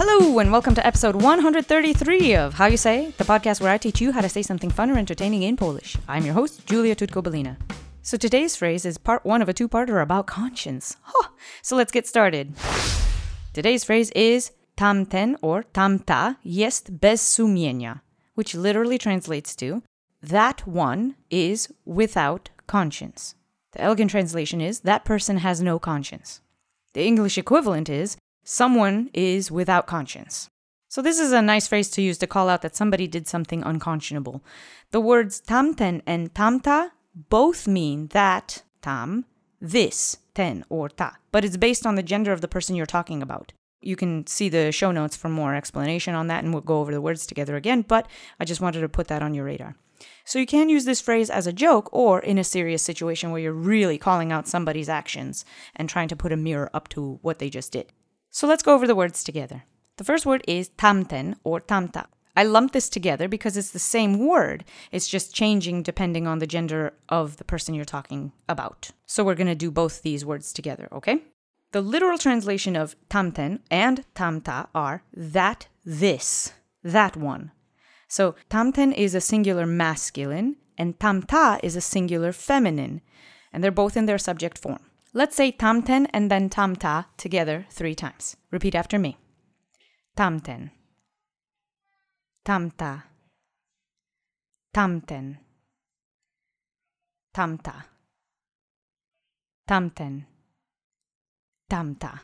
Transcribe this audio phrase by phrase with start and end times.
[0.00, 4.00] Hello, and welcome to episode 133 of How You Say, the podcast where I teach
[4.00, 5.96] you how to say something fun or entertaining in Polish.
[6.06, 7.56] I'm your host, Julia Tutko-Belina.
[8.02, 10.96] So today's phrase is part one of a two-parter about conscience.
[11.02, 11.30] Huh.
[11.62, 12.54] So let's get started.
[13.52, 18.02] Today's phrase is tamten or tamta jest bez sumienia,
[18.36, 19.82] which literally translates to
[20.22, 23.34] that one is without conscience.
[23.72, 26.40] The elegant translation is that person has no conscience.
[26.92, 28.16] The English equivalent is
[28.48, 30.48] someone is without conscience.
[30.88, 33.62] So, this is a nice phrase to use to call out that somebody did something
[33.62, 34.42] unconscionable.
[34.90, 39.26] The words tamten and tamta both mean that, tam,
[39.60, 43.22] this, ten, or ta, but it's based on the gender of the person you're talking
[43.22, 43.52] about.
[43.82, 46.90] You can see the show notes for more explanation on that, and we'll go over
[46.90, 48.08] the words together again, but
[48.40, 49.76] I just wanted to put that on your radar.
[50.24, 53.42] So, you can use this phrase as a joke or in a serious situation where
[53.42, 55.44] you're really calling out somebody's actions
[55.76, 57.92] and trying to put a mirror up to what they just did.
[58.30, 59.64] So let's go over the words together.
[59.96, 62.06] The first word is tamten or tamta.
[62.36, 64.64] I lumped this together because it's the same word.
[64.92, 68.92] It's just changing depending on the gender of the person you're talking about.
[69.06, 71.22] So we're going to do both these words together, okay?
[71.72, 76.52] The literal translation of tamten and tamta are that, this,
[76.84, 77.50] that one.
[78.06, 83.00] So tamten is a singular masculine and tamta is a singular feminine,
[83.52, 84.87] and they're both in their subject form.
[85.14, 88.36] Let's say tamten and then tamta together three times.
[88.50, 89.16] Repeat after me.
[90.16, 90.70] Tamten.
[92.44, 93.04] Tamta.
[94.74, 95.38] Tamten.
[97.34, 97.84] Tamta.
[99.68, 100.24] Tamten.
[101.70, 102.20] Tamta.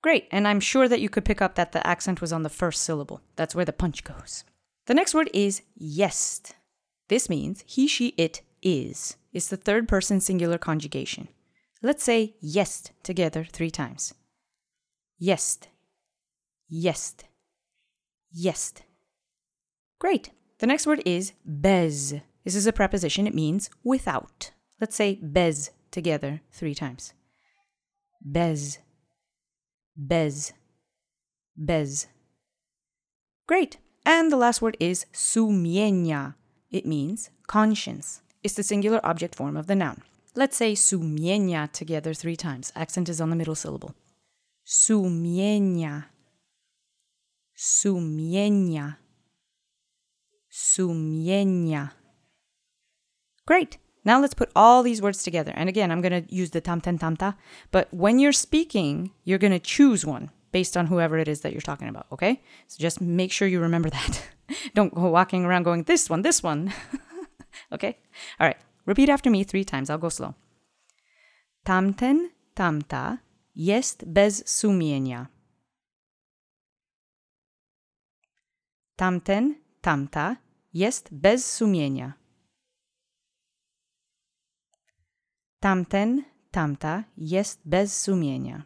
[0.00, 2.48] Great, and I'm sure that you could pick up that the accent was on the
[2.48, 3.20] first syllable.
[3.36, 4.44] That's where the punch goes.
[4.86, 6.54] The next word is jest.
[7.08, 9.16] This means he, she, it is.
[9.32, 11.28] It's the third person singular conjugation.
[11.82, 14.14] Let's say jest together three times.
[15.20, 15.68] Jest.
[16.68, 17.24] Jest.
[18.32, 18.82] Jest.
[20.00, 20.30] Great.
[20.58, 22.14] The next word is bez.
[22.44, 23.26] This is a preposition.
[23.26, 24.50] It means without.
[24.80, 27.14] Let's say bez together three times.
[28.20, 28.78] Bez.
[29.96, 30.52] Bez.
[31.56, 32.08] Bez.
[33.46, 33.78] Great.
[34.04, 36.34] And the last word is sumienia.
[36.70, 38.20] It means conscience.
[38.42, 40.02] It's the singular object form of the noun.
[40.38, 42.70] Let's say sumienia together three times.
[42.76, 43.96] Accent is on the middle syllable.
[44.64, 46.04] Sumienia.
[47.56, 48.98] Sumienia.
[50.48, 51.90] Sumienia.
[53.48, 53.78] Great.
[54.04, 55.52] Now let's put all these words together.
[55.56, 57.34] And again, I'm going to use the tamten tamta,
[57.72, 61.50] but when you're speaking, you're going to choose one based on whoever it is that
[61.50, 62.40] you're talking about, okay?
[62.68, 64.22] So just make sure you remember that.
[64.76, 66.72] Don't go walking around going, this one, this one.
[67.72, 67.98] okay?
[68.38, 68.56] All right.
[68.88, 69.90] Repeat after me three times.
[69.90, 70.34] I'll go slow.
[71.64, 73.18] Tamten, tamta
[73.54, 75.28] jest bez sumienia.
[78.96, 80.36] Tamten, tamta
[80.72, 82.14] jest bez sumienia.
[85.60, 88.64] Tamten, tamta jest bez sumienia.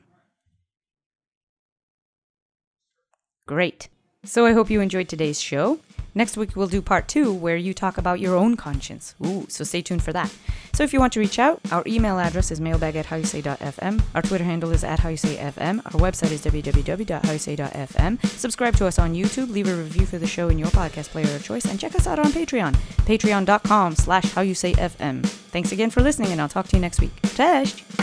[3.46, 3.88] Great.
[4.24, 5.78] So I hope you enjoyed today's show.
[6.14, 9.14] Next week, we'll do part two where you talk about your own conscience.
[9.24, 10.32] Ooh, so stay tuned for that.
[10.74, 14.02] So if you want to reach out, our email address is mailbag at howyousay.fm.
[14.14, 15.78] Our Twitter handle is at howyousayfm.
[15.86, 18.26] Our website is www.howyousay.fm.
[18.26, 21.34] Subscribe to us on YouTube, leave a review for the show in your podcast player
[21.34, 22.74] of choice, and check us out on Patreon,
[23.06, 25.24] patreon.com slash howyousayfm.
[25.26, 27.12] Thanks again for listening, and I'll talk to you next week.
[27.22, 28.01] Cześć!